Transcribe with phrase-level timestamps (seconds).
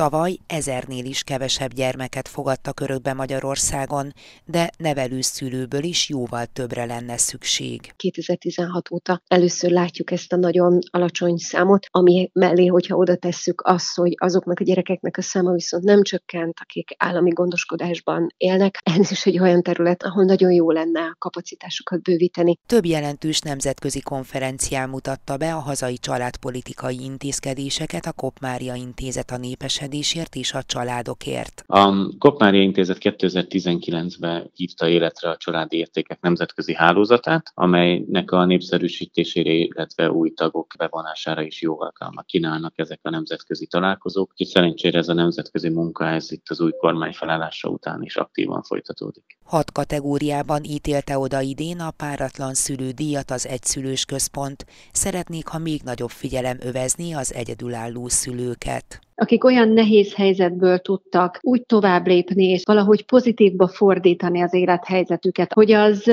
[0.00, 4.12] Tavaly ezernél is kevesebb gyermeket fogadtak örökbe Magyarországon,
[4.44, 7.92] de nevelőszülőből is jóval többre lenne szükség.
[7.96, 13.94] 2016 óta először látjuk ezt a nagyon alacsony számot, ami mellé, hogyha oda tesszük azt,
[13.94, 18.78] hogy azoknak a gyerekeknek a száma viszont nem csökkent, akik állami gondoskodásban élnek.
[18.82, 22.58] Ez is egy olyan terület, ahol nagyon jó lenne a kapacitásokat bővíteni.
[22.66, 29.78] Több jelentős nemzetközi konferencián mutatta be a hazai családpolitikai intézkedéseket a Kopmária Intézet a népes
[29.90, 31.64] növekedésért és a családokért.
[31.66, 40.10] A Kopmária Intézet 2019-ben hívta életre a családi értékek nemzetközi hálózatát, amelynek a népszerűsítésére, illetve
[40.10, 44.30] új tagok bevonására is jó alkalmat kínálnak ezek a nemzetközi találkozók.
[44.30, 48.62] Úgyhogy szerencsére ez a nemzetközi munka, ez itt az új kormány felállása után is aktívan
[48.62, 49.38] folytatódik.
[49.44, 54.66] Hat kategóriában ítélte oda idén a páratlan szülő díjat az egyszülős központ.
[54.92, 61.62] Szeretnék, ha még nagyobb figyelem övezni az egyedülálló szülőket akik olyan nehéz helyzetből tudtak úgy
[61.66, 66.04] tovább lépni, és valahogy pozitívba fordítani az élethelyzetüket, hogy az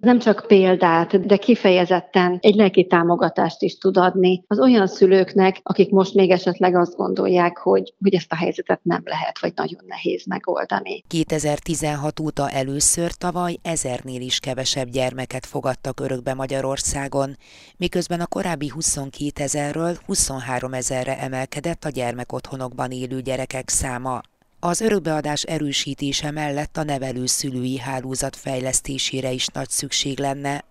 [0.00, 5.90] nem csak példát, de kifejezetten egy lelki támogatást is tud adni az olyan szülőknek, akik
[5.90, 10.26] most még esetleg azt gondolják, hogy, hogy ezt a helyzetet nem lehet, vagy nagyon nehéz
[10.26, 11.04] megoldani.
[11.08, 17.36] 2016 óta először tavaly ezernél is kevesebb gyermeket fogadtak örökbe Magyarországon,
[17.76, 24.20] miközben a korábbi 22 ezerről 23 ezerre emelkedett a gyermek otthon otthonokban élő gyerekek száma.
[24.60, 30.64] Az örökbeadás erősítése mellett a nevelőszülői hálózat fejlesztésére is nagy szükség lenne.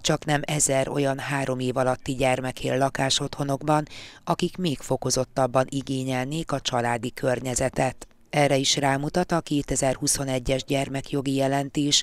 [0.00, 3.86] Csak nem ezer olyan három év alatti gyermek él lakásotthonokban,
[4.24, 8.06] akik még fokozottabban igényelnék a családi környezetet.
[8.30, 12.02] Erre is rámutat a 2021-es gyermekjogi jelentés,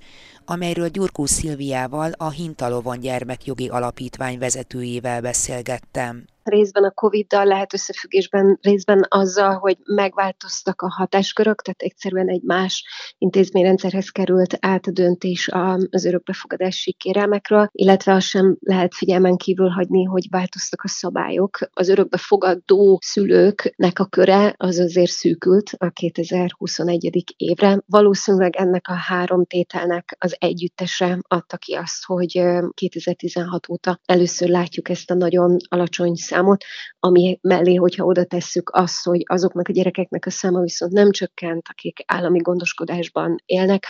[0.50, 9.06] amelyről Gyurkó Szilviával, a Hintalovon Gyermekjogi Alapítvány vezetőjével beszélgettem részben a Covid-dal lehet összefüggésben, részben
[9.08, 12.84] azzal, hogy megváltoztak a hatáskörök, tehát egyszerűen egy más
[13.18, 15.50] intézményrendszerhez került át a döntés
[15.90, 21.60] az örökbefogadási kérelmekről, illetve azt sem lehet figyelmen kívül hagyni, hogy változtak a szabályok.
[21.74, 27.34] Az örökbefogadó szülőknek a köre az azért szűkült a 2021.
[27.38, 27.82] évre.
[27.86, 32.44] Valószínűleg ennek a három tételnek az együttese adta ki azt, hogy
[32.74, 36.64] 2016 óta először látjuk ezt a nagyon alacsony számot,
[37.00, 41.68] ami mellé, hogyha oda tesszük azt, hogy azoknak a gyerekeknek a száma viszont nem csökkent,
[41.70, 43.86] akik állami gondoskodásban élnek,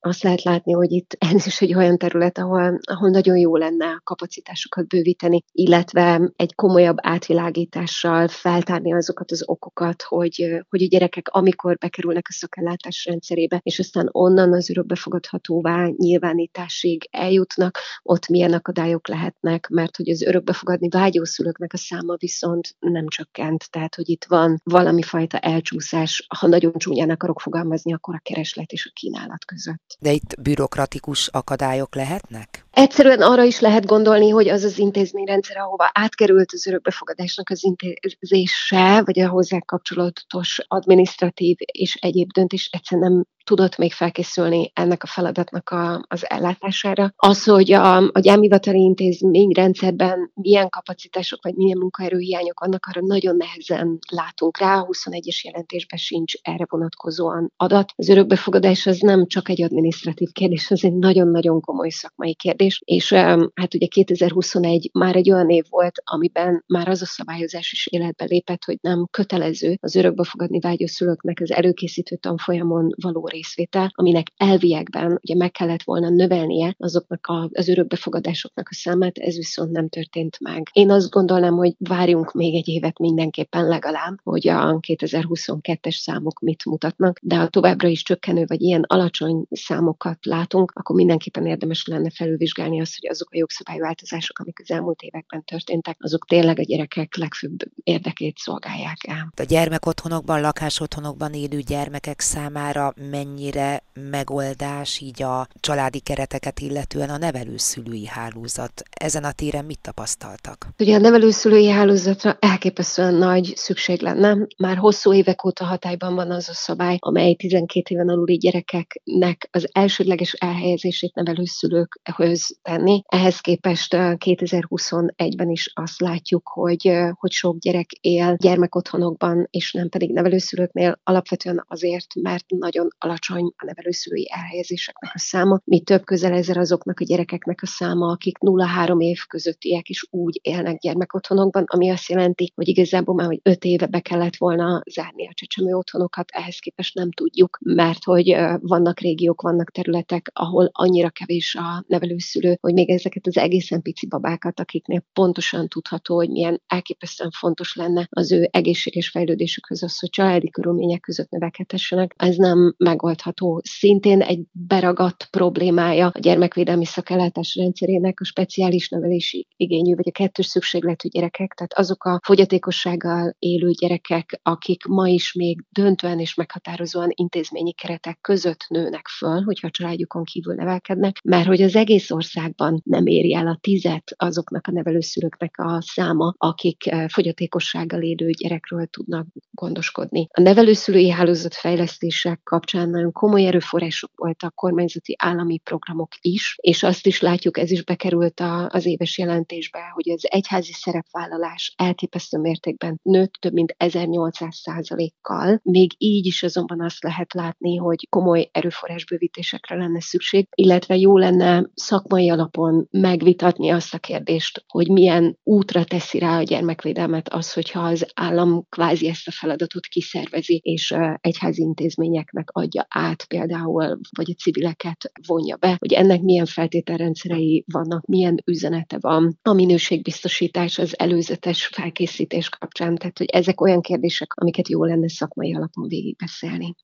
[0.00, 3.86] azt lehet látni, hogy itt ez is egy olyan terület, ahol, ahol nagyon jó lenne
[3.86, 11.28] a kapacitásokat bővíteni, illetve egy komolyabb átvilágítással feltárni azokat az okokat, hogy, hogy a gyerekek
[11.28, 19.08] amikor bekerülnek a szakellátás rendszerébe, és aztán onnan az örökbefogadhatóvá nyilvánításig eljutnak, ott milyen akadályok
[19.08, 24.24] lehetnek, mert hogy az örökbefogadni vágyó szülőknek a száma viszont nem csökkent, tehát hogy itt
[24.28, 29.44] van valami fajta elcsúszás, ha nagyon csúnyán akarok fogalmazni, akkor a kereslet és a kínálat
[29.44, 29.96] között.
[30.00, 32.64] De itt bürokratikus akadályok lehetnek?
[32.70, 39.02] Egyszerűen arra is lehet gondolni, hogy az az intézményrendszer, ahova átkerült az örökbefogadásnak az intézése,
[39.04, 45.06] vagy a hozzá kapcsolatos administratív és egyéb döntés egyszerűen nem tudott még felkészülni ennek a
[45.06, 47.12] feladatnak a, az ellátására.
[47.16, 53.98] Az, hogy a, a gyámhivatali intézményrendszerben milyen kapacitások vagy milyen munkaerőhiányok vannak, arra nagyon nehezen
[54.10, 54.78] látunk rá.
[54.78, 57.92] A 21-es jelentésben sincs erre vonatkozóan adat.
[57.96, 63.12] Az örökbefogadás az nem csak egy administratív kérdés, az egy nagyon-nagyon komoly szakmai kérdés, és
[63.54, 68.24] hát ugye 2021 már egy olyan év volt, amiben már az a szabályozás is életbe
[68.24, 75.18] lépett, hogy nem kötelező az örökbefogadni vágyó szülőknek az előkészítő tanfolyamon való részvétel, aminek elviekben
[75.22, 80.40] ugye meg kellett volna növelnie azoknak a, az örökbefogadásoknak a számát, ez viszont nem történt
[80.40, 80.68] meg.
[80.72, 86.64] Én azt gondolnám, hogy várjunk még egy évet mindenképpen legalább, hogy a 2022-es számok mit
[86.64, 92.10] mutatnak, de ha továbbra is csökkenő vagy ilyen alacsony számokat látunk, akkor mindenképpen érdemes lenne
[92.10, 97.16] felülvizsgálni azt, hogy azok a jogszabályváltozások, amik az elmúlt években történtek, azok tényleg a gyerekek
[97.16, 99.32] legfőbb érdekét szolgálják el.
[99.36, 102.92] A gyermekotthonokban, lakásotthonokban élő gyermekek számára
[103.24, 108.82] mennyire megoldás így a családi kereteket illetően a nevelőszülői hálózat.
[108.90, 110.66] Ezen a téren mit tapasztaltak?
[110.78, 114.46] Ugye a nevelőszülői hálózatra elképesztően nagy szükség lenne.
[114.58, 119.68] Már hosszú évek óta hatályban van az a szabály, amely 12 éven aluli gyerekeknek az
[119.72, 123.02] elsődleges elhelyezését nevelőszülőkhöz tenni.
[123.06, 130.12] Ehhez képest 2021-ben is azt látjuk, hogy, hogy sok gyerek él gyermekotthonokban, és nem pedig
[130.12, 135.60] nevelőszülőknél, alapvetően azért, mert nagyon alacsony a nevelőszülői elhelyezéseknek a száma.
[135.64, 140.38] Mi több közel ezer azoknak a gyerekeknek a száma, akik 0-3 év közöttiek is úgy
[140.42, 145.28] élnek gyermekotthonokban, ami azt jelenti, hogy igazából már hogy 5 éve be kellett volna zárni
[145.28, 151.10] a csecsemő otthonokat, ehhez képest nem tudjuk, mert hogy vannak régiók, vannak területek, ahol annyira
[151.10, 156.62] kevés a nevelőszülő, hogy még ezeket az egészen pici babákat, akiknél pontosan tudható, hogy milyen
[156.66, 162.74] elképesztően fontos lenne az ő egészséges fejlődésükhöz az, hogy családi körülmények között növekedhessenek, ez nem
[163.02, 163.60] megoldható.
[163.64, 170.46] Szintén egy beragadt problémája a gyermekvédelmi szakellátás rendszerének a speciális nevelési igényű, vagy a kettős
[170.46, 177.08] szükségletű gyerekek, tehát azok a fogyatékossággal élő gyerekek, akik ma is még döntően és meghatározóan
[177.14, 182.80] intézményi keretek között nőnek föl, hogyha a családjukon kívül nevelkednek, mert hogy az egész országban
[182.84, 188.86] nem éri el a tizet azoknak a nevelőszülőknek a száma, akik eh, fogyatékossággal élő gyerekről
[188.86, 190.28] tudnak gondoskodni.
[190.30, 197.06] A nevelőszülői hálózat fejlesztések kapcsán nagyon komoly erőforrások voltak, kormányzati állami programok is, és azt
[197.06, 203.00] is látjuk, ez is bekerült a, az éves jelentésbe, hogy az egyházi szerepvállalás elképesztő mértékben
[203.02, 205.60] nőtt több mint 1800 százalékkal.
[205.62, 211.70] Még így is azonban azt lehet látni, hogy komoly erőforrásbővítésekre lenne szükség, illetve jó lenne
[211.74, 217.80] szakmai alapon megvitatni azt a kérdést, hogy milyen útra teszi rá a gyermekvédelmet az, hogyha
[217.80, 224.40] az állam kvázi ezt a feladatot kiszervezi, és egyházi intézményeknek adja át például, vagy a
[224.42, 231.66] civileket vonja be, hogy ennek milyen feltételrendszerei vannak, milyen üzenete van a minőségbiztosítás, az előzetes
[231.66, 232.96] felkészítés kapcsán.
[232.96, 236.74] Tehát, hogy ezek olyan kérdések, amiket jó lenne szakmai alapon végigbeszélni.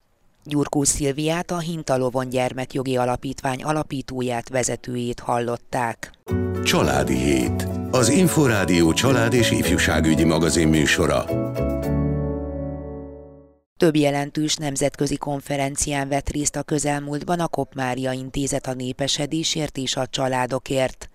[0.45, 6.13] Gyurkó Szilviát, a Hintalovon Gyermekjogi Alapítvány alapítóját, vezetőjét hallották.
[6.63, 7.69] Családi Hét.
[7.91, 11.25] Az Inforádió család és ifjúságügyi magazin műsora.
[13.79, 20.07] Több jelentős nemzetközi konferencián vett részt a közelmúltban a Kopmária Intézet a népesedésért és a
[20.07, 21.09] családokért.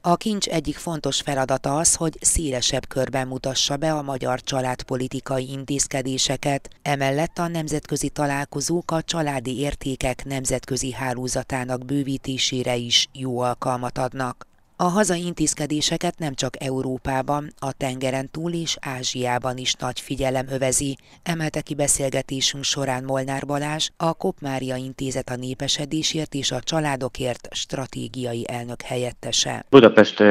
[0.00, 6.68] A kincs egyik fontos feladata az, hogy szélesebb körben mutassa be a magyar családpolitikai intézkedéseket,
[6.82, 14.47] emellett a nemzetközi találkozók a családi értékek nemzetközi hálózatának bővítésére is jó alkalmat adnak.
[14.80, 20.96] A hazai intézkedéseket nem csak Európában, a tengeren túl és Ázsiában is nagy figyelem övezi,
[21.22, 28.44] emelte ki beszélgetésünk során Molnár Balázs, a Kopmária Intézet a népesedésért és a családokért stratégiai
[28.48, 29.64] elnök helyettese.
[29.70, 30.22] Budapest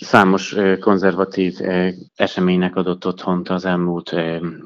[0.00, 1.56] számos konzervatív
[2.14, 4.14] eseménynek adott otthont az elmúlt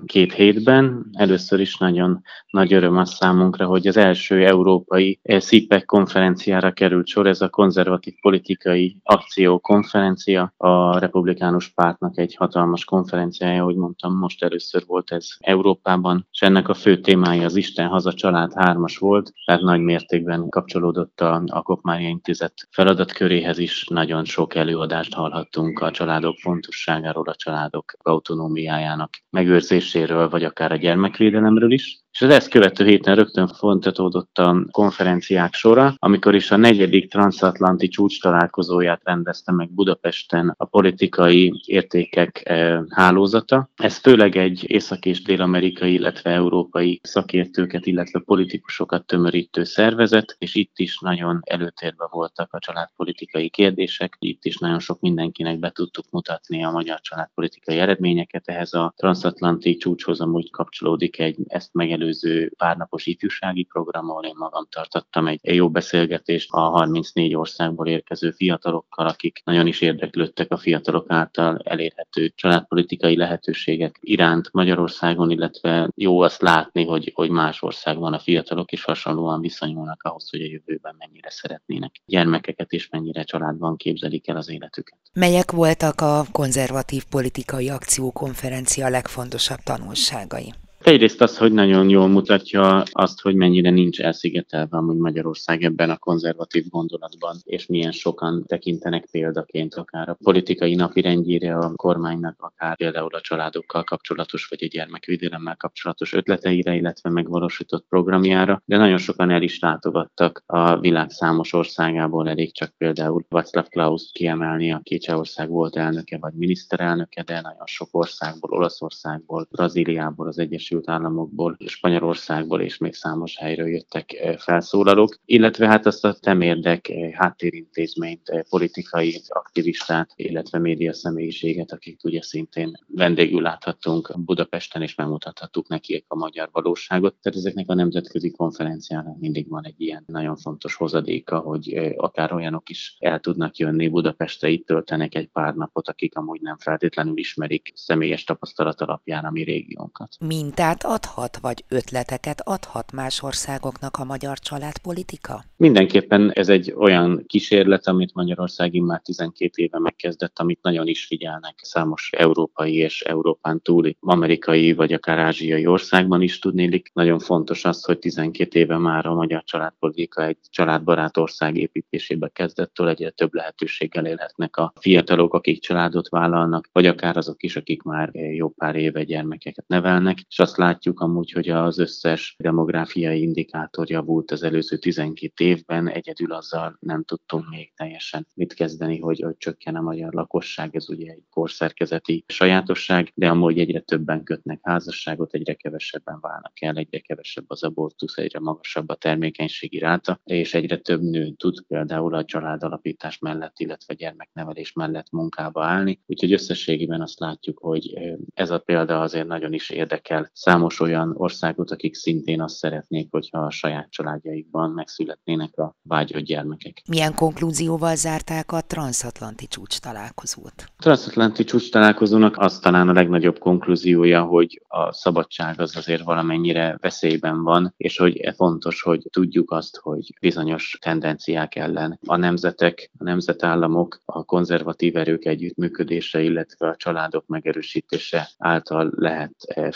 [0.07, 1.07] két hétben.
[1.13, 7.27] Először is nagyon nagy öröm az számunkra, hogy az első európai SZIPEC konferenciára került sor,
[7.27, 14.83] ez a konzervatív politikai akciókonferencia, a republikánus pártnak egy hatalmas konferenciája, ahogy mondtam, most először
[14.87, 19.61] volt ez Európában, és ennek a fő témája az Isten haza család hármas volt, tehát
[19.61, 26.37] nagy mértékben kapcsolódott a, a Kopmária Intézet feladatköréhez is, nagyon sok előadást hallhattunk a családok
[26.37, 32.05] fontosságáról, a családok autonómiájának megőrzéséről, vagy akár a gyermekvédelemről is.
[32.17, 37.89] És az ezt követő héten rögtön fontatódott a konferenciák sora, amikor is a negyedik transatlanti
[37.89, 43.71] csúcs találkozóját rendezte meg Budapesten a politikai értékek eh, hálózata.
[43.77, 50.79] Ez főleg egy észak- és dél-amerikai, illetve európai szakértőket, illetve politikusokat tömörítő szervezet, és itt
[50.79, 54.17] is nagyon előtérbe voltak a családpolitikai kérdések.
[54.19, 58.49] Itt is nagyon sok mindenkinek be tudtuk mutatni a magyar családpolitikai eredményeket.
[58.49, 64.35] Ehhez a transatlanti csúcshoz amúgy kapcsolódik egy ezt megelő megelőző párnapos ifjúsági program, ahol én
[64.37, 70.57] magam tartottam egy jó beszélgetést a 34 országból érkező fiatalokkal, akik nagyon is érdeklődtek a
[70.57, 78.13] fiatalok által elérhető családpolitikai lehetőségek iránt Magyarországon, illetve jó azt látni, hogy, hogy más országban
[78.13, 83.77] a fiatalok is hasonlóan viszonyulnak ahhoz, hogy a jövőben mennyire szeretnének gyermekeket és mennyire családban
[83.77, 84.99] képzelik el az életüket.
[85.13, 90.53] Melyek voltak a konzervatív politikai akciókonferencia legfontosabb tanulságai?
[90.87, 95.97] Egyrészt az, hogy nagyon jól mutatja azt, hogy mennyire nincs elszigetelve amúgy Magyarország ebben a
[95.97, 103.15] konzervatív gondolatban, és milyen sokan tekintenek példaként akár a politikai napirendjére a kormánynak, akár például
[103.15, 109.43] a családokkal kapcsolatos, vagy a gyermekvédelemmel kapcsolatos ötleteire, illetve megvalósított programjára, de nagyon sokan el
[109.43, 115.77] is látogattak a világ számos országából, elég csak például Václav Klaus kiemelni, aki Csehország volt
[115.77, 122.79] elnöke vagy miniszterelnöke, de nagyon sok országból, Olaszországból, Brazíliából, az Egyesült Egyesült Államokból, Spanyolországból és
[122.79, 130.93] még számos helyről jöttek felszólalók, illetve hát azt a temérdek háttérintézményt, politikai aktivistát, illetve média
[130.93, 137.15] személyiséget, akik ugye szintén vendégül láthattunk Budapesten, és megmutathattuk nekik a magyar valóságot.
[137.23, 142.69] Tehát ezeknek a nemzetközi konferenciának mindig van egy ilyen nagyon fontos hozadéka, hogy akár olyanok
[142.69, 147.73] is el tudnak jönni Budapestre, itt töltenek egy pár napot, akik amúgy nem feltétlenül ismerik
[147.75, 150.17] személyes tapasztalat alapján a mi régiónkat.
[150.57, 155.45] Mintát adhat, vagy ötleteket adhat más országoknak a magyar családpolitika?
[155.57, 161.55] Mindenképpen ez egy olyan kísérlet, amit Magyarország már 12 éve megkezdett, amit nagyon is figyelnek
[161.63, 166.91] számos európai és Európán túli amerikai vagy akár ázsiai országban is tudnélik.
[166.93, 172.89] Nagyon fontos az, hogy 12 éve már a magyar családpolitika egy családbarát ország építésébe kezdettől
[172.89, 178.15] egyre több lehetőséggel élhetnek a fiatalok, akik családot vállalnak, vagy akár azok is, akik már
[178.15, 184.31] jó pár éve gyermekeket nevelnek, és azt látjuk amúgy, hogy az összes demográfiai indikátor javult
[184.31, 189.77] az előző 12 évben, egyedül azzal nem tudtunk még teljesen mit kezdeni, hogy, hogy csökken
[189.77, 195.55] a magyar lakosság, ez ugye egy korszerkezeti sajátosság, de amúgy egyre többen kötnek házasságot, egyre
[195.55, 201.03] kevesebben válnak el, egyre kevesebb az abortusz, egyre magasabb a termékenységi ráta, és egyre több
[201.03, 206.01] nő tud például a családalapítás mellett, illetve gyermeknevelés mellett munkába állni.
[206.07, 207.99] Úgyhogy összességében azt látjuk, hogy
[208.35, 213.39] ez a példa azért nagyon is érdekel számos olyan országot, akik szintén azt szeretnék, hogyha
[213.39, 216.83] a saját családjaikban megszületnének a vágyott gyermekek.
[216.89, 220.55] Milyen konklúzióval zárták a transatlanti csúcs találkozót?
[220.57, 226.77] A transatlanti csúcs találkozónak az talán a legnagyobb konklúziója, hogy a szabadság az azért valamennyire
[226.81, 233.05] veszélyben van, és hogy fontos, hogy tudjuk azt, hogy bizonyos tendenciák ellen a nemzetek, a
[233.05, 239.71] nemzetállamok, a konzervatív erők együttműködése, illetve a családok megerősítése által lehet eh,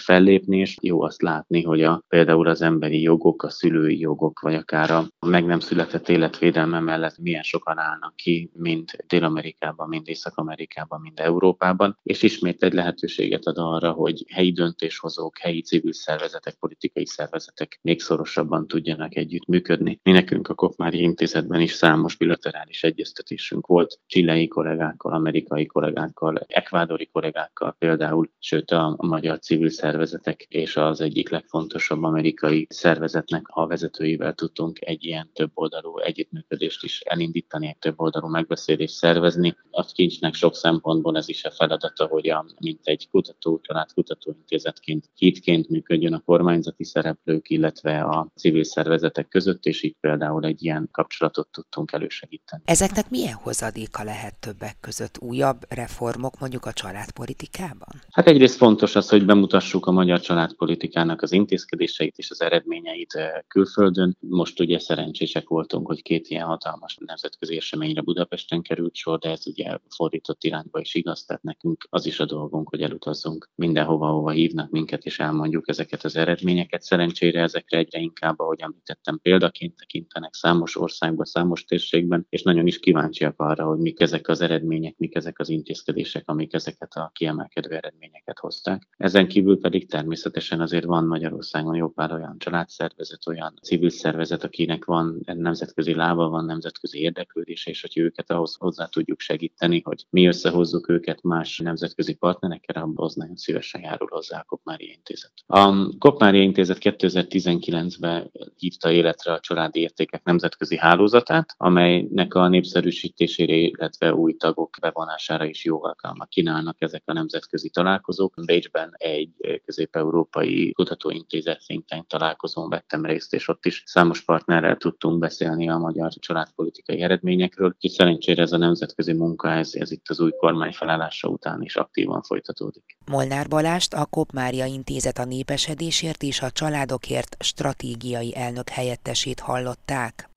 [0.50, 4.54] fellépni, és jó azt látni, hogy a, például az emberi jogok, a szülői jogok, vagy
[4.54, 11.00] akár a meg nem született életvédelme mellett milyen sokan állnak ki, mind Dél-Amerikában, mind Észak-Amerikában,
[11.00, 17.06] mind Európában, és ismét egy lehetőséget ad arra, hogy helyi döntéshozók, helyi civil szervezetek, politikai
[17.06, 20.00] szervezetek még szorosabban tudjanak együttműködni.
[20.02, 27.08] Mi nekünk a Kopmári Intézetben is számos bilaterális egyeztetésünk volt csilei kollégákkal, amerikai kollégákkal, ekvádori
[27.12, 34.34] kollégákkal például, sőt a magyar civil szervezetek és az egyik legfontosabb amerikai szervezetnek a vezetőivel
[34.34, 39.56] tudtunk egy ilyen több oldalú együttműködést is elindítani, egy több oldalú megbeszélést szervezni.
[39.70, 45.10] A kincsnek sok szempontból ez is a feladata, hogy a, mint egy kutató, család kutatóintézetként
[45.14, 50.88] hitként működjön a kormányzati szereplők, illetve a civil szervezetek között, és így például egy ilyen
[50.92, 52.62] kapcsolatot tudtunk elősegíteni.
[52.64, 58.02] Ezeknek milyen hozadéka lehet többek között újabb reformok mondjuk a családpolitikában?
[58.10, 63.30] Hát egyrészt fontos az, hogy bemutassuk a magyar családpolitikának az intézkedéseit és az eredményeit eh,
[63.48, 64.16] külföldön.
[64.20, 69.46] Most ugye szerencsések voltunk, hogy két ilyen hatalmas nemzetközi eseményre Budapesten került sor, de ez
[69.46, 74.30] ugye fordított irányba is igaz, tehát nekünk az is a dolgunk, hogy elutazzunk mindenhova, ahova
[74.30, 76.82] hívnak minket, és elmondjuk ezeket az eredményeket.
[76.82, 82.78] Szerencsére ezekre egyre inkább, ahogy említettem, példaként tekintenek számos országban, számos térségben, és nagyon is
[82.78, 87.70] kíváncsiak arra, hogy mik ezek az eredmények, mik ezek az intézkedések, amik ezeket a kiemelkedő
[87.70, 88.88] eredményeket hozták.
[88.96, 90.18] Ezen kívül pedig természetesen
[90.50, 96.44] azért van Magyarországon jó pár olyan családszervezet, olyan civil szervezet, akinek van nemzetközi lába, van
[96.44, 102.14] nemzetközi érdeklődés, és hogy őket ahhoz hozzá tudjuk segíteni, hogy mi összehozzuk őket más nemzetközi
[102.14, 105.32] partnerekkel, abban az nagyon szívesen járul hozzá a Kopmári Intézet.
[105.46, 114.14] A Kopmári Intézet 2019-ben hívta életre a családi értékek nemzetközi hálózatát, amelynek a népszerűsítésére, illetve
[114.14, 118.34] új tagok bevonására is jó alkalmat kínálnak ezek a nemzetközi találkozók.
[118.44, 119.62] Bécsben egy
[120.10, 126.12] közép-európai kutatóintézet tank találkozón vettem részt, és ott is számos partnerrel tudtunk beszélni a magyar
[126.12, 127.66] családpolitikai eredményekről.
[127.66, 131.76] Úgyhogy szerencsére ez a nemzetközi munka, ez, ez itt az új kormány felállása után is
[131.76, 132.98] aktívan folytatódik.
[133.10, 140.30] Molnár Balást, a Kopmária Intézet a népesedésért és a családokért stratégiai elnök helyettesét hallották.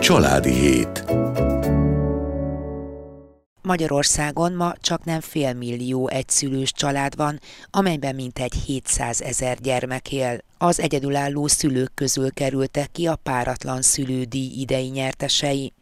[0.00, 1.04] Családi hét.
[3.64, 7.40] Magyarországon ma csak nem félmillió egyszülős család van,
[7.70, 10.38] amelyben mintegy 700 ezer gyermek él.
[10.58, 15.72] Az egyedülálló szülők közül kerültek ki a páratlan szülődíj idei nyertesei.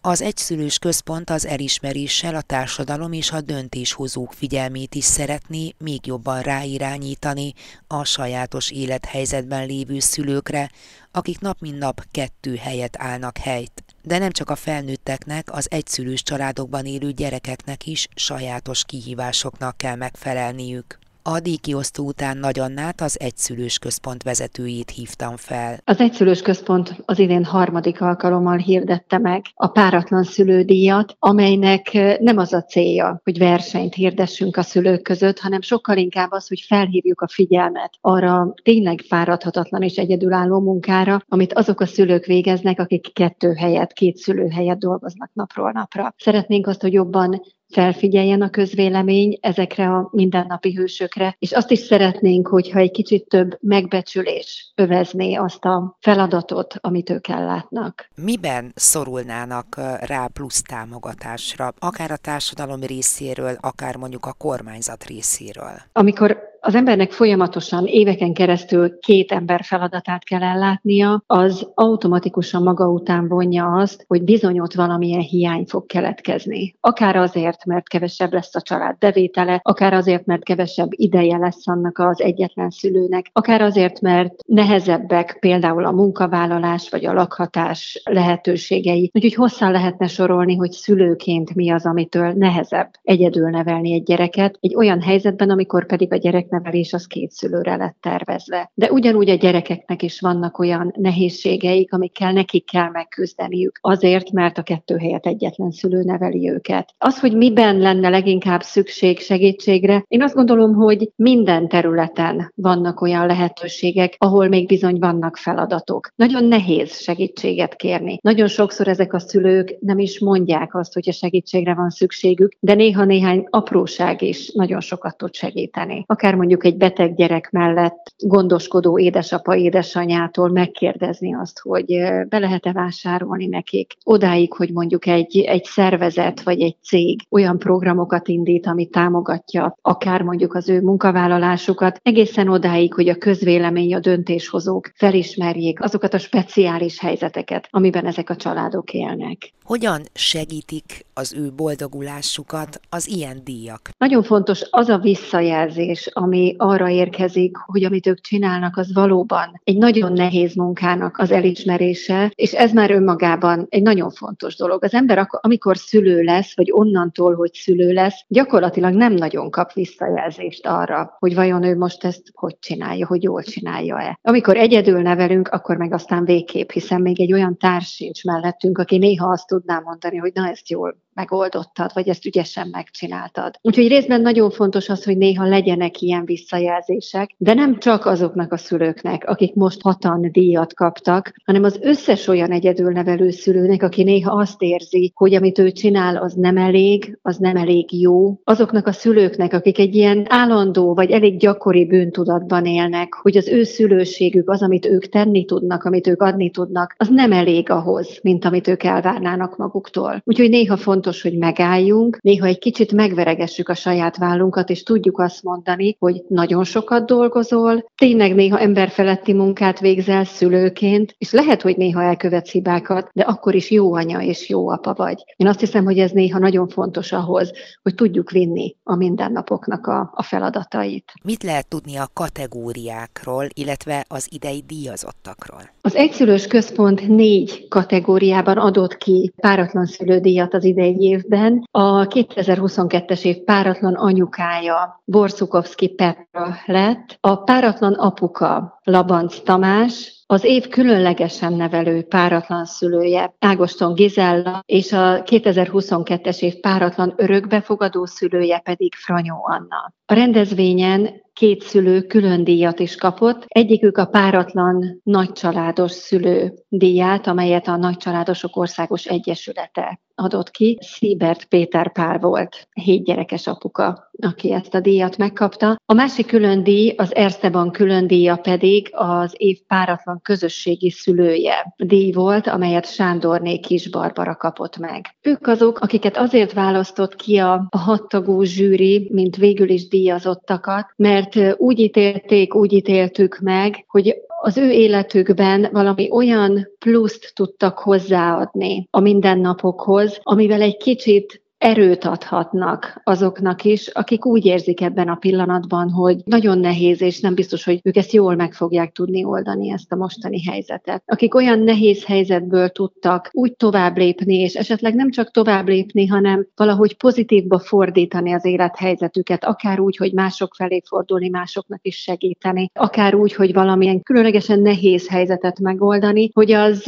[0.00, 6.40] Az egyszülős központ az elismeréssel a társadalom és a döntéshozók figyelmét is szeretné még jobban
[6.40, 7.52] ráirányítani
[7.86, 10.70] a sajátos élethelyzetben lévő szülőkre,
[11.10, 13.85] akik nap mint nap kettő helyet állnak helyt.
[14.06, 20.98] De nem csak a felnőtteknek, az egyszülős családokban élő gyerekeknek is sajátos kihívásoknak kell megfelelniük.
[21.28, 25.78] A díjkiosztó után Nagy Annát, az Egyszülős Központ vezetőjét hívtam fel.
[25.84, 32.52] Az Egyszülős Központ az idén harmadik alkalommal hirdette meg a páratlan szülődíjat, amelynek nem az
[32.52, 37.28] a célja, hogy versenyt hirdessünk a szülők között, hanem sokkal inkább az, hogy felhívjuk a
[37.28, 43.92] figyelmet arra tényleg fáradhatatlan és egyedülálló munkára, amit azok a szülők végeznek, akik kettő helyet,
[43.92, 46.14] két szülő helyet dolgoznak napról napra.
[46.16, 52.48] Szeretnénk azt, hogy jobban felfigyeljen a közvélemény ezekre a mindennapi hősökre, és azt is szeretnénk,
[52.48, 58.08] hogyha egy kicsit több megbecsülés övezné azt a feladatot, amit ők ellátnak.
[58.22, 65.82] Miben szorulnának rá plusz támogatásra, akár a társadalom részéről, akár mondjuk a kormányzat részéről?
[65.92, 73.28] Amikor az embernek folyamatosan éveken keresztül két ember feladatát kell ellátnia, az automatikusan maga után
[73.28, 76.76] vonja azt, hogy bizony ott valamilyen hiány fog keletkezni.
[76.80, 81.98] Akár azért, mert kevesebb lesz a család bevétele, akár azért, mert kevesebb ideje lesz annak
[81.98, 89.10] az egyetlen szülőnek, akár azért, mert nehezebbek például a munkavállalás vagy a lakhatás lehetőségei.
[89.14, 94.74] Úgyhogy hosszan lehetne sorolni, hogy szülőként mi az, amitől nehezebb egyedül nevelni egy gyereket, egy
[94.74, 98.70] olyan helyzetben, amikor pedig a gyerek gyereknevelés az két szülőre lett tervezve.
[98.74, 103.78] De ugyanúgy a gyerekeknek is vannak olyan nehézségeik, amikkel nekik kell megküzdeniük.
[103.80, 106.94] Azért, mert a kettő helyet egyetlen szülő neveli őket.
[106.98, 113.26] Az, hogy miben lenne leginkább szükség segítségre, én azt gondolom, hogy minden területen vannak olyan
[113.26, 116.08] lehetőségek, ahol még bizony vannak feladatok.
[116.16, 118.18] Nagyon nehéz segítséget kérni.
[118.22, 122.74] Nagyon sokszor ezek a szülők nem is mondják azt, hogy a segítségre van szükségük, de
[122.74, 126.04] néha néhány apróság is nagyon sokat tud segíteni.
[126.06, 131.86] Akár mondjuk egy beteg gyerek mellett gondoskodó édesapa, édesanyától megkérdezni azt, hogy
[132.28, 133.92] be lehet-e vásárolni nekik.
[134.02, 140.22] Odáig, hogy mondjuk egy, egy szervezet vagy egy cég olyan programokat indít, ami támogatja akár
[140.22, 147.00] mondjuk az ő munkavállalásukat, egészen odáig, hogy a közvélemény, a döntéshozók felismerjék azokat a speciális
[147.00, 149.54] helyzeteket, amiben ezek a családok élnek.
[149.64, 153.90] Hogyan segítik az ő boldogulásukat az ilyen díjak?
[153.98, 159.76] Nagyon fontos az a visszajelzés, ami arra érkezik, hogy amit ők csinálnak, az valóban egy
[159.76, 164.84] nagyon nehéz munkának az elismerése, és ez már önmagában egy nagyon fontos dolog.
[164.84, 170.66] Az ember, amikor szülő lesz, vagy onnantól, hogy szülő lesz, gyakorlatilag nem nagyon kap visszajelzést
[170.66, 174.18] arra, hogy vajon ő most ezt hogy csinálja, hogy jól csinálja-e.
[174.22, 178.98] Amikor egyedül nevelünk, akkor meg aztán végképp, hiszen még egy olyan társ sincs mellettünk, aki
[178.98, 183.54] néha azt tudná mondani, hogy na ezt jól megoldottad, vagy ezt ügyesen megcsináltad.
[183.62, 188.56] Úgyhogy részben nagyon fontos az, hogy néha legyenek ilyen visszajelzések, de nem csak azoknak a
[188.56, 194.62] szülőknek, akik most hatan díjat kaptak, hanem az összes olyan egyedülnevelő szülőnek, aki néha azt
[194.62, 198.40] érzi, hogy amit ő csinál, az nem elég, az nem elég jó.
[198.44, 203.62] Azoknak a szülőknek, akik egy ilyen állandó vagy elég gyakori bűntudatban élnek, hogy az ő
[203.62, 208.44] szülőségük, az, amit ők tenni tudnak, amit ők adni tudnak, az nem elég ahhoz, mint
[208.44, 210.22] amit ők elvárnának maguktól.
[210.24, 215.18] Úgyhogy néha fontos fontos, hogy megálljunk, néha egy kicsit megveregessük a saját vállunkat, és tudjuk
[215.18, 221.76] azt mondani, hogy nagyon sokat dolgozol, tényleg néha emberfeletti munkát végzel szülőként, és lehet, hogy
[221.76, 225.24] néha elkövetsz hibákat, de akkor is jó anya és jó apa vagy.
[225.36, 230.10] Én azt hiszem, hogy ez néha nagyon fontos ahhoz, hogy tudjuk vinni a mindennapoknak a,
[230.14, 231.12] a feladatait.
[231.22, 235.70] Mit lehet tudni a kategóriákról, illetve az idei díjazottakról?
[235.80, 241.68] Az Egyszülős Központ négy kategóriában adott ki páratlan szülődíjat az idei évben.
[241.70, 250.68] A 2022-es év páratlan anyukája Borszukovszki Petra lett, a páratlan apuka Labanc Tamás, az év
[250.68, 259.34] különlegesen nevelő páratlan szülője Ágoston Gizella, és a 2022-es év páratlan örökbefogadó szülője pedig Franyó
[259.42, 259.92] Anna.
[260.06, 263.44] A rendezvényen két szülő külön díjat is kapott.
[263.46, 270.78] Egyikük a páratlan nagycsaládos szülő díját, amelyet a Nagycsaládosok Országos Egyesülete adott ki.
[270.80, 275.76] Szibert Péter pár volt, hét gyerekes apuka, aki ezt a díjat megkapta.
[275.84, 282.12] A másik külön díj, az Ersteban külön díja pedig az év páratlan közösségi szülője díj
[282.12, 285.06] volt, amelyet Sándorné Kis Barbara kapott meg.
[285.22, 291.38] Ők azok, akiket azért választott ki a, a hattagú zsűri, mint végül is díjazottakat, mert
[291.56, 299.00] úgy ítélték, úgy ítéltük meg, hogy az ő életükben valami olyan pluszt tudtak hozzáadni a
[299.00, 306.16] mindennapokhoz, amivel egy kicsit erőt adhatnak azoknak is, akik úgy érzik ebben a pillanatban, hogy
[306.24, 309.96] nagyon nehéz, és nem biztos, hogy ők ezt jól meg fogják tudni oldani, ezt a
[309.96, 311.02] mostani helyzetet.
[311.06, 316.46] Akik olyan nehéz helyzetből tudtak úgy tovább lépni, és esetleg nem csak tovább lépni, hanem
[316.56, 323.14] valahogy pozitívba fordítani az élethelyzetüket, akár úgy, hogy mások felé fordulni, másoknak is segíteni, akár
[323.14, 326.84] úgy, hogy valamilyen különlegesen nehéz helyzetet megoldani, hogy az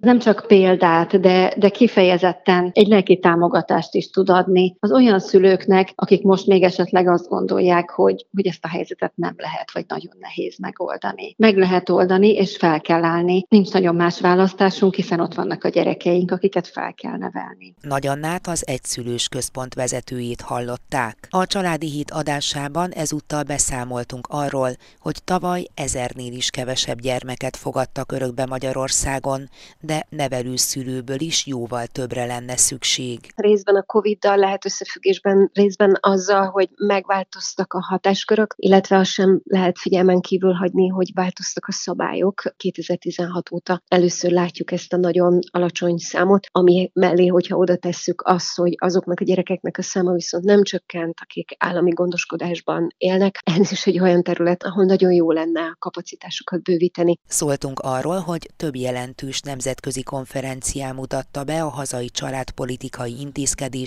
[0.00, 5.92] nem csak példát, de, de kifejezetten egy lelki támogatást is tud adni az olyan szülőknek,
[5.94, 10.12] akik most még esetleg azt gondolják, hogy, hogy ezt a helyzetet nem lehet, vagy nagyon
[10.20, 11.34] nehéz megoldani.
[11.36, 13.44] Meg lehet oldani, és fel kell állni.
[13.48, 17.74] Nincs nagyon más választásunk, hiszen ott vannak a gyerekeink, akiket fel kell nevelni.
[17.80, 21.28] Nagy Annát az egyszülős központ vezetőjét hallották.
[21.30, 24.70] A Családi Híd adásában ezúttal beszámoltunk arról,
[25.00, 29.48] hogy tavaly ezernél is kevesebb gyermeket fogadtak örökbe Magyarországon,
[29.80, 33.18] de nevelőszülőből is jóval többre lenne szükség.
[33.36, 39.78] Részben a Covid-dal lehet összefüggésben, részben azzal, hogy megváltoztak a hatáskörök, illetve azt sem lehet
[39.78, 42.42] figyelmen kívül hagyni, hogy változtak a szabályok.
[42.56, 48.56] 2016 óta először látjuk ezt a nagyon alacsony számot, ami mellé, hogyha oda tesszük azt,
[48.56, 53.38] hogy azoknak a gyerekeknek a száma viszont nem csökkent, akik állami gondoskodásban élnek.
[53.58, 57.18] Ez is egy olyan terület, ahol nagyon jó lenne a kapacitásokat bővíteni.
[57.26, 63.20] Szóltunk arról, hogy több jelentős nemzetközi konferencián mutatta be a hazai családpolitikai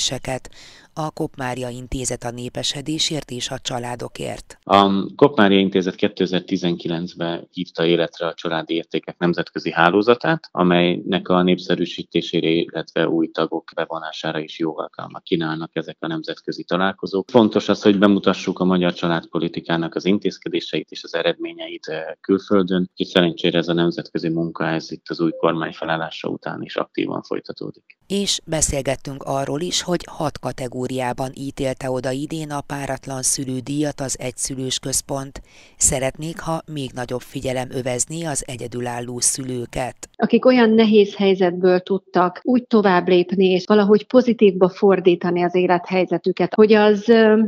[0.04, 0.50] intézkedéseket,
[0.94, 4.58] a Kopmária Intézet a népesedésért és a családokért.
[4.64, 13.08] A Kopmária Intézet 2019-ben hívta életre a családi értékek nemzetközi hálózatát, amelynek a népszerűsítésére, illetve
[13.08, 17.30] új tagok bevonására is jó alkalmat kínálnak ezek a nemzetközi találkozók.
[17.30, 23.08] Fontos az, hogy bemutassuk a magyar családpolitikának az intézkedéseit és az eredményeit eh, külföldön, és
[23.08, 27.98] szerencsére ez a nemzetközi munka ez itt az új kormány felállása után is aktívan folytatódik.
[28.08, 34.80] És beszélgettünk arról is, hogy hat kategóriában ítélte oda idén a páratlan szülődíjat az egyszülős
[34.80, 35.42] központ.
[35.78, 39.96] Szeretnék, ha még nagyobb figyelem övezni az egyedülálló szülőket.
[40.16, 46.74] Akik olyan nehéz helyzetből tudtak úgy tovább lépni, és valahogy pozitívba fordítani az élethelyzetüket, hogy
[46.74, 47.06] az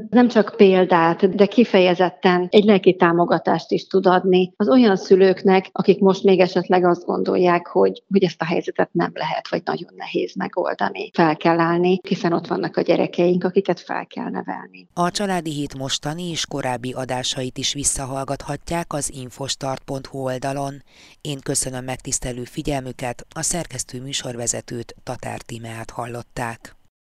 [0.10, 6.00] nem csak példát, de kifejezetten egy lelki támogatást is tud adni az olyan szülőknek, akik
[6.00, 10.36] most még esetleg azt gondolják, hogy, hogy ezt a helyzetet nem lehet, vagy nagyon nehéz
[10.36, 11.10] megoldani.
[11.14, 14.88] Fel kell állni, hiszen ott vannak a gyerekeink, akiket fel kell nevelni.
[14.94, 20.84] A Családi Hét mostani és korábbi adásait is visszahallgathatják az infostart.hu oldalon.
[21.22, 26.76] Én köszönöm megtisztelő figyelmüket, a szerkesztő műsorvezetőt Tatár Timeát hallották.